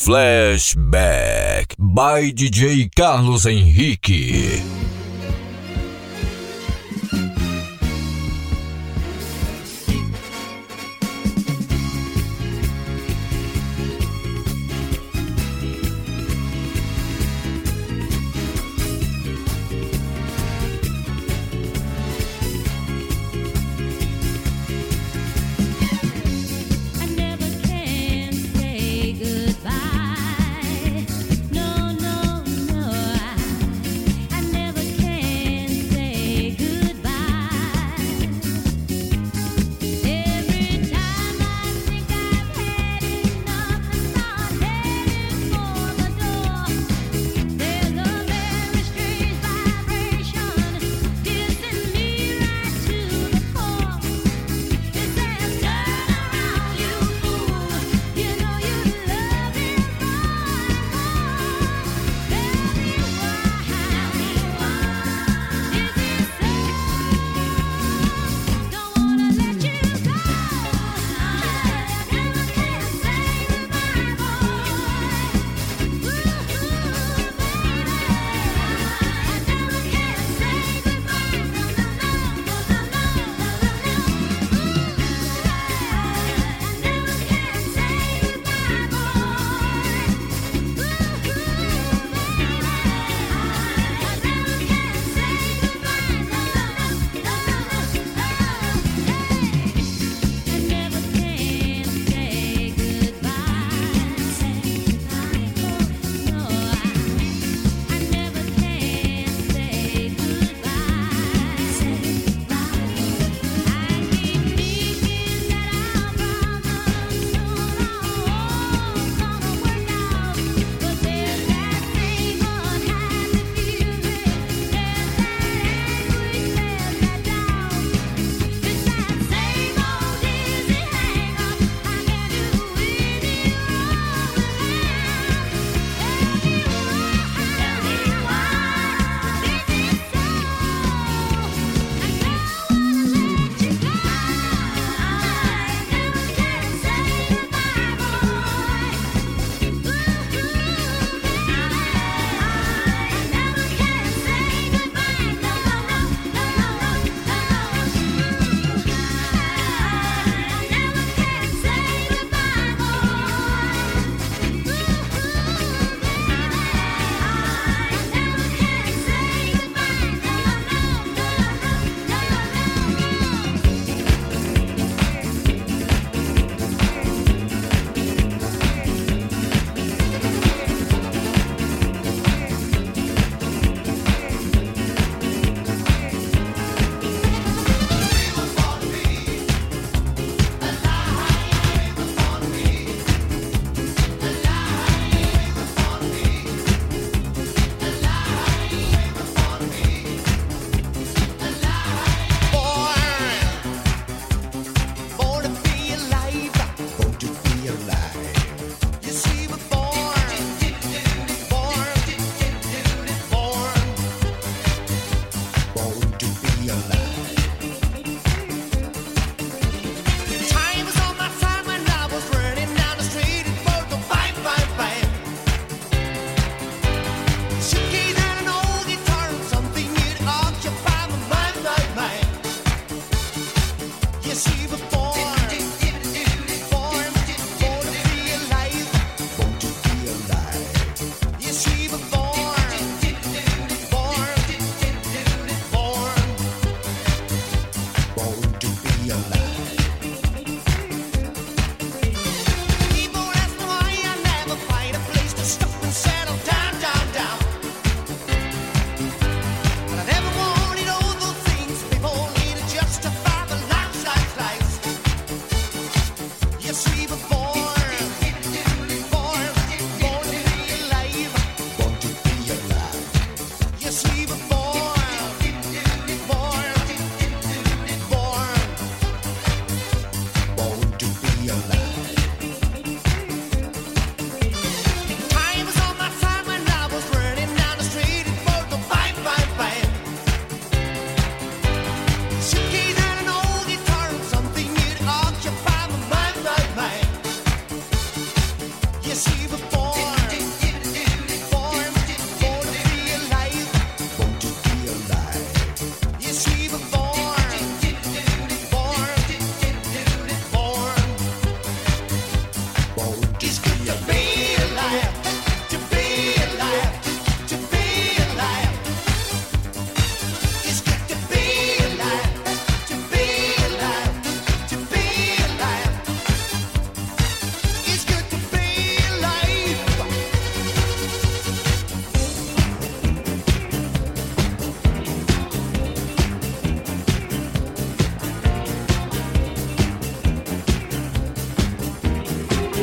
[0.00, 4.87] Flashback by DJ Carlos Henrique.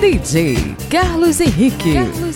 [0.05, 0.55] DJ
[0.87, 1.95] Carlos Henrique.
[1.95, 2.34] Carlos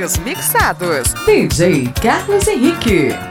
[0.00, 1.12] Mixados.
[1.26, 3.29] DJ Carlos Henrique.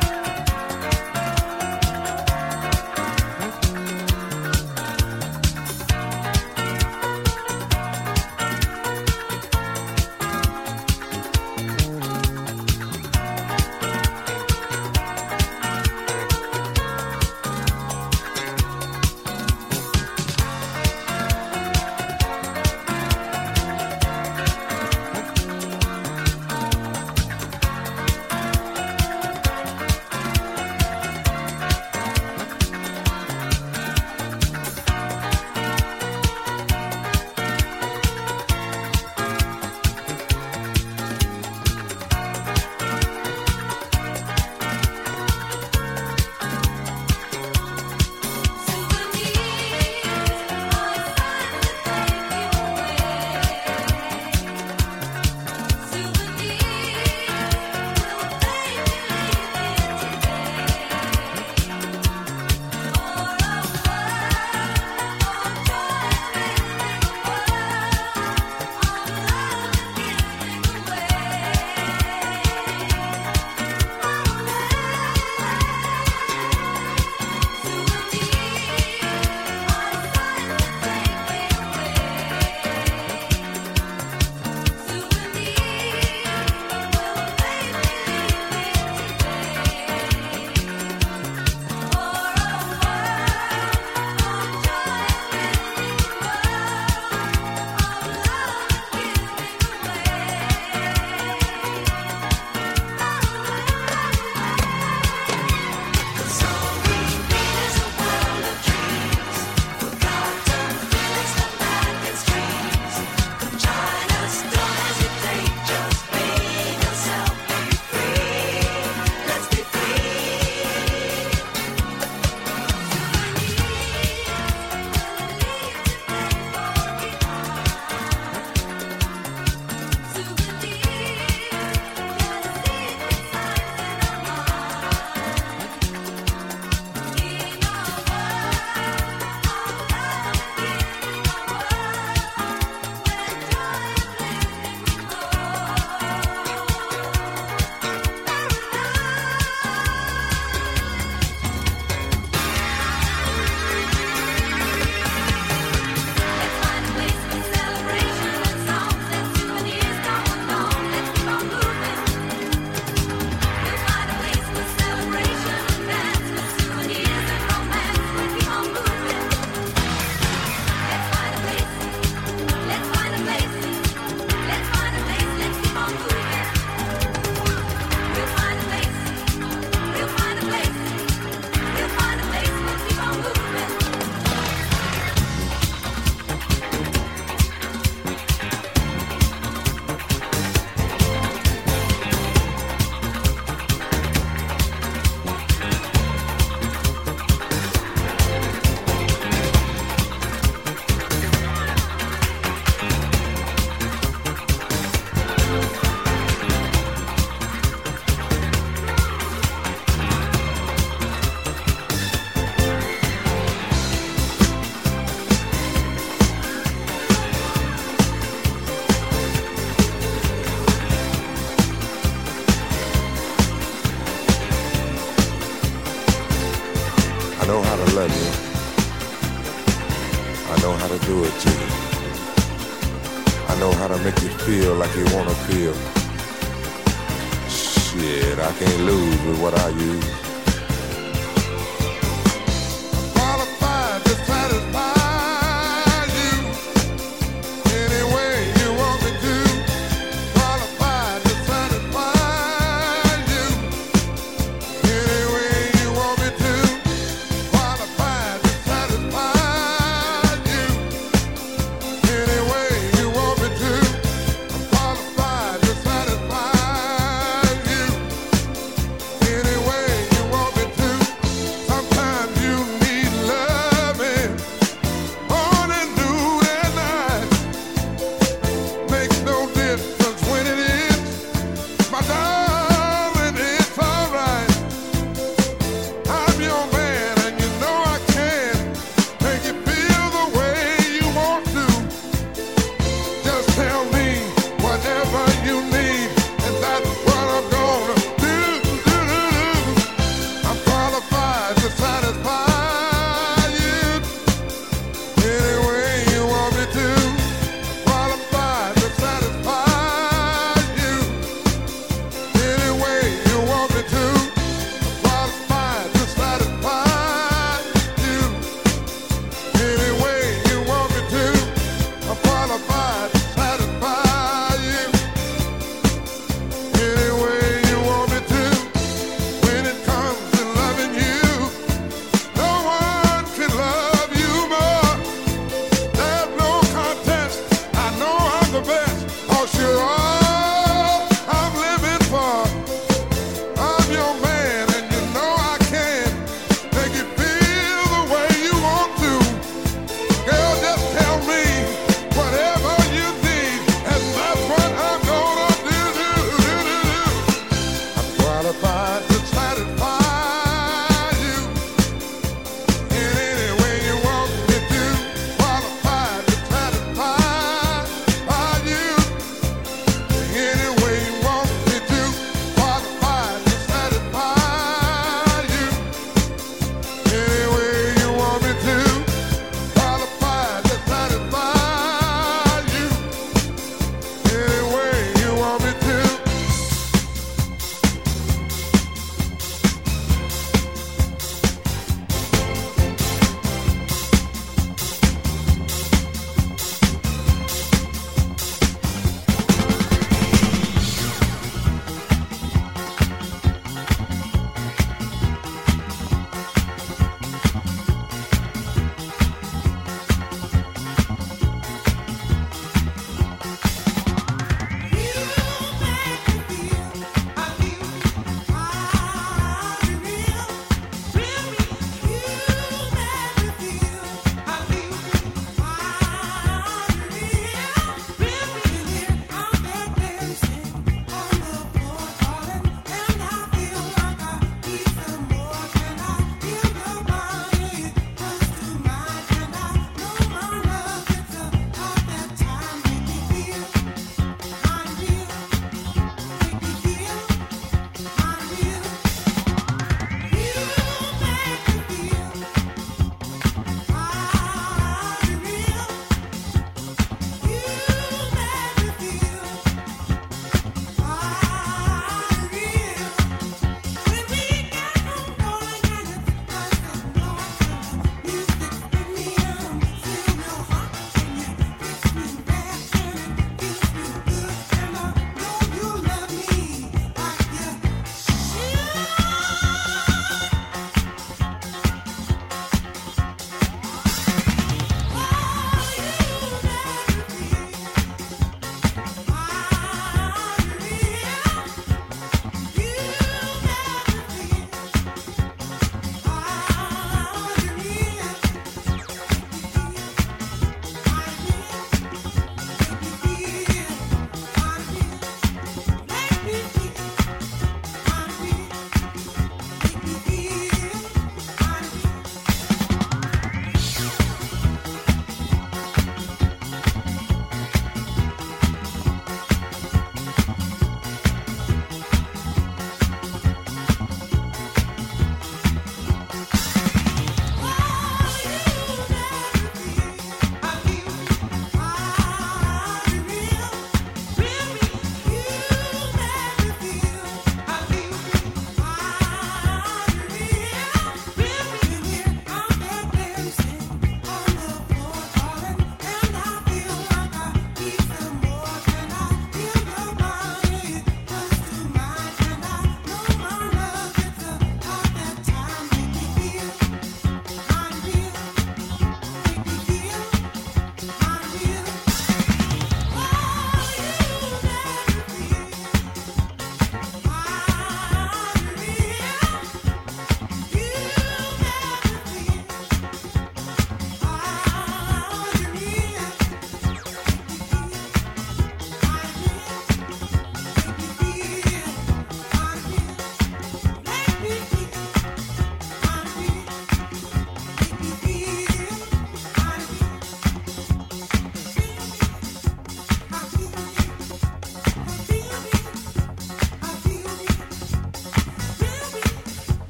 [238.42, 240.29] I can't lose with what I use.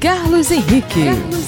[0.00, 1.06] Carlos Henrique.
[1.06, 1.39] Carlos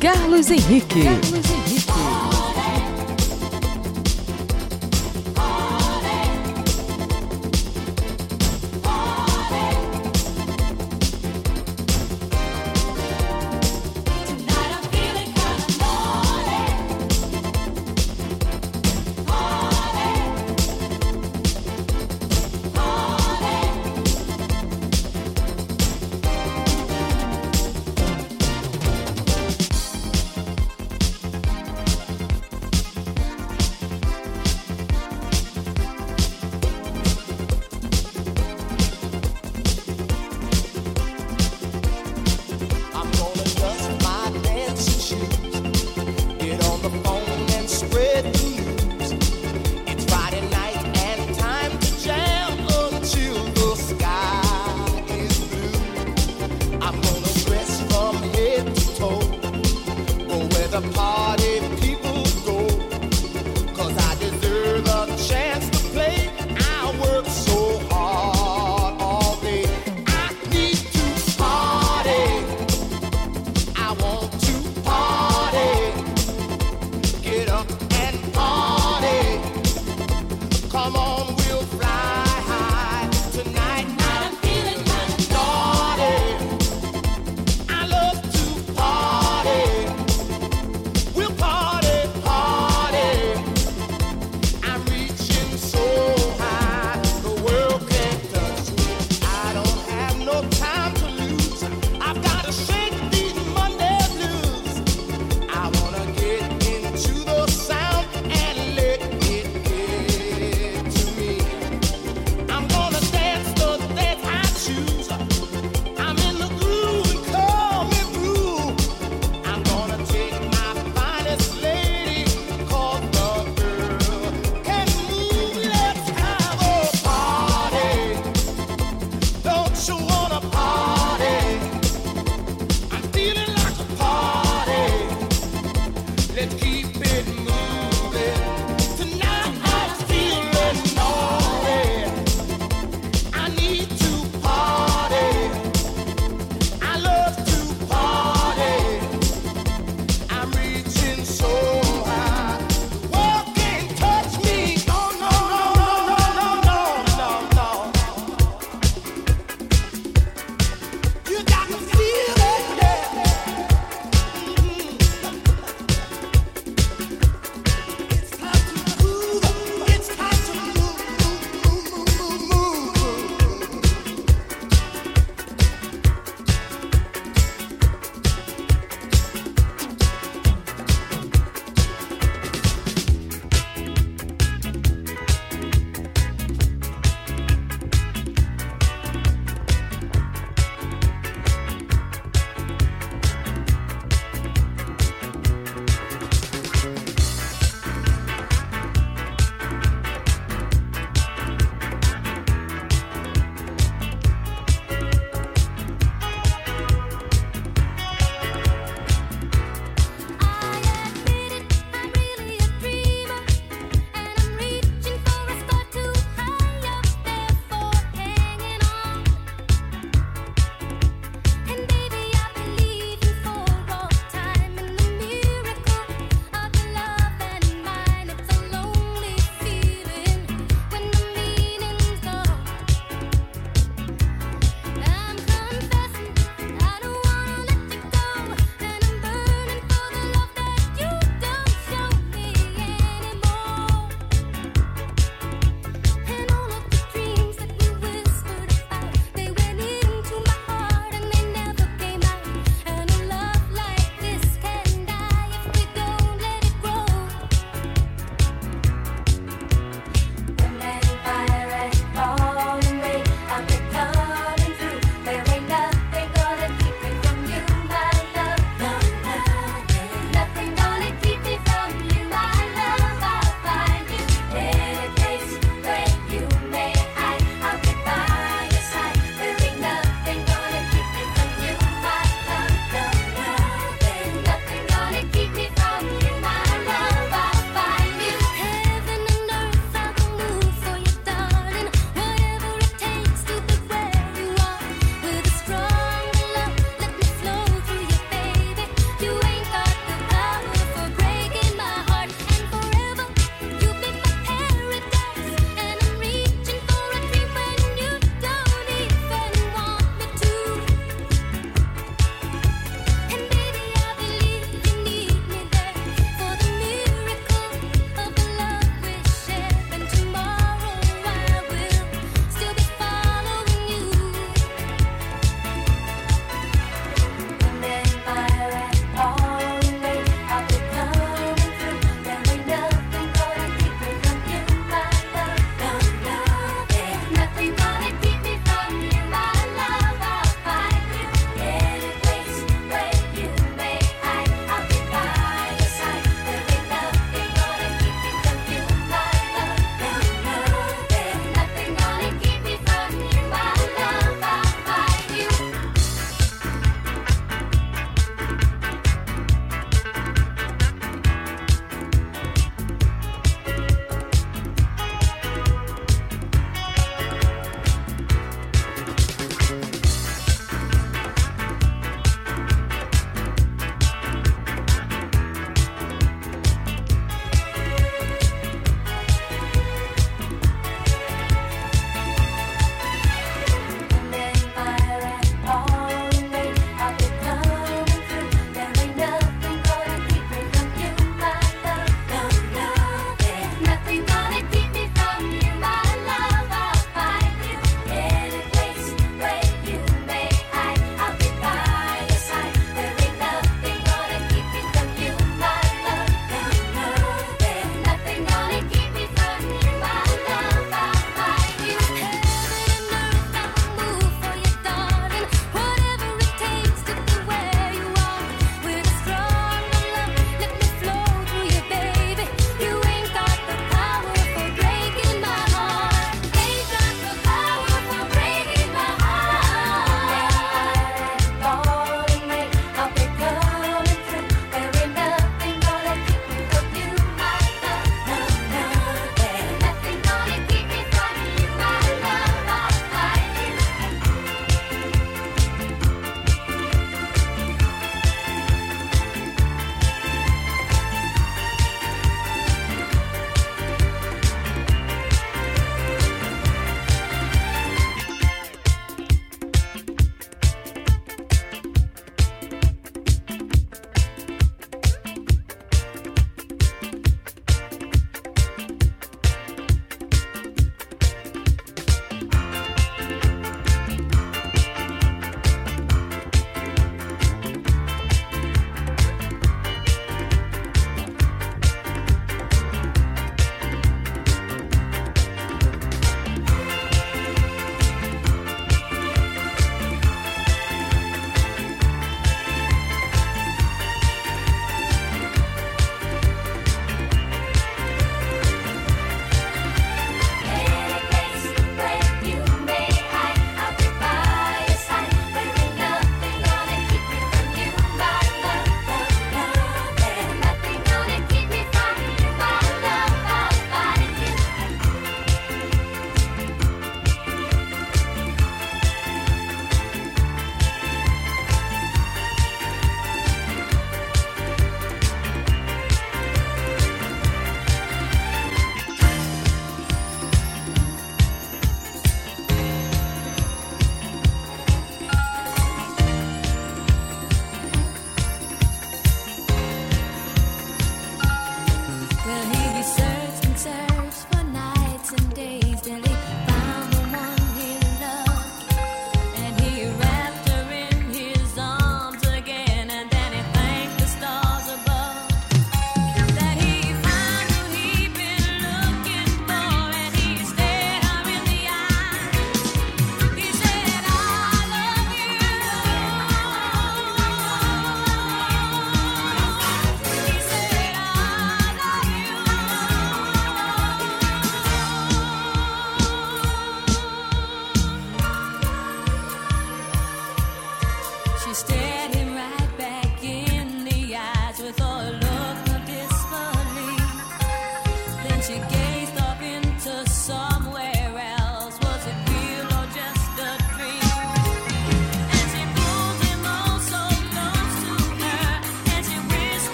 [0.00, 0.86] Carlos Henrique.
[0.94, 1.55] Tonight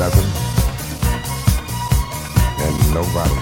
[0.00, 0.32] nothing
[2.64, 3.34] and nobody,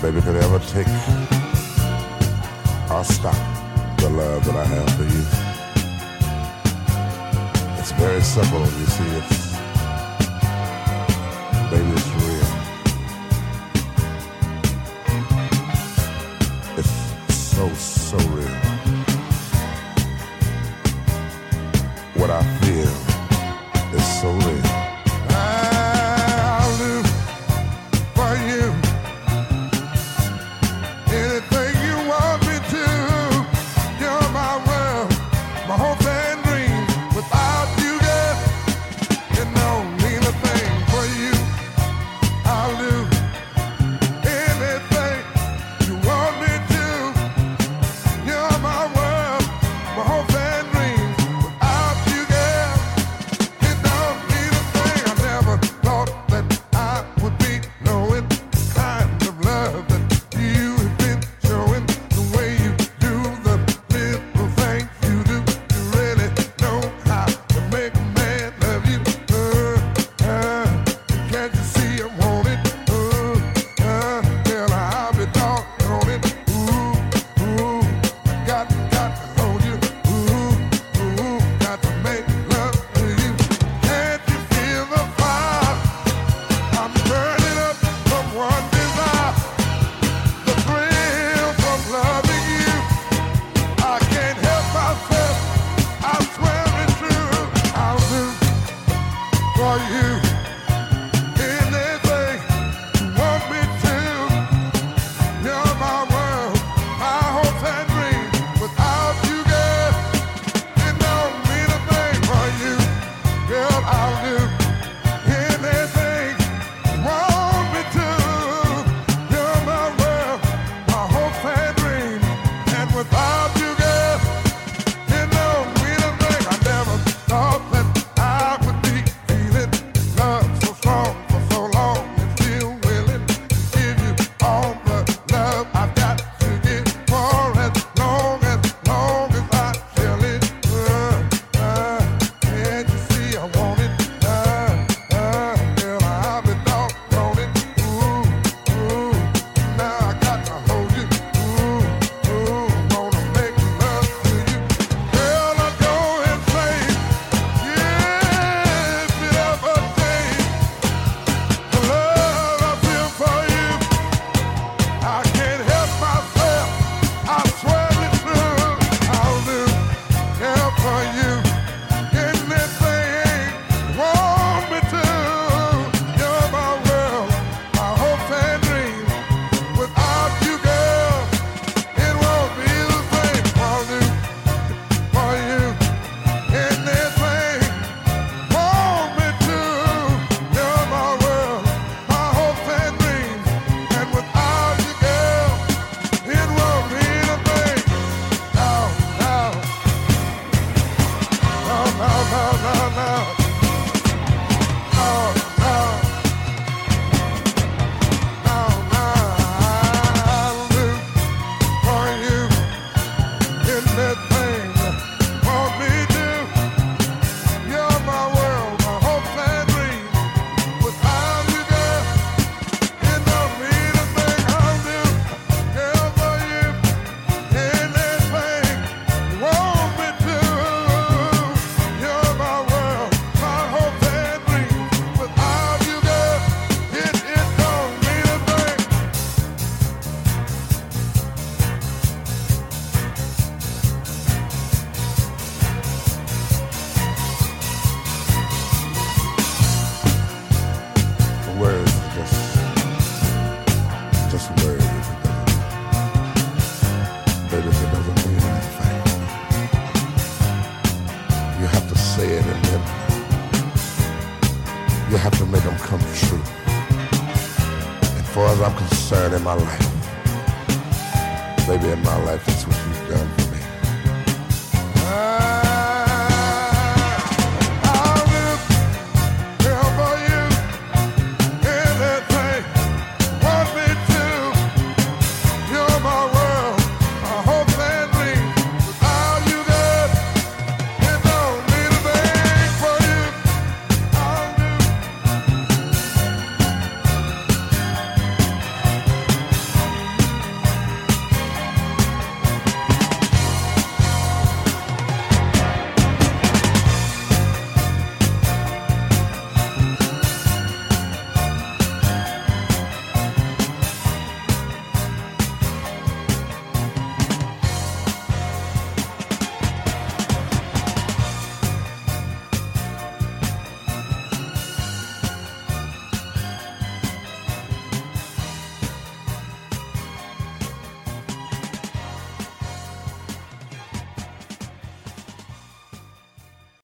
[0.00, 0.86] baby, could ever take
[2.92, 3.34] or stop
[3.98, 5.24] the love that I have for you.
[7.80, 9.10] It's very simple, you see.
[9.16, 9.45] It's